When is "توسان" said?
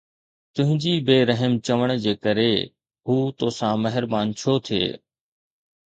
3.39-3.75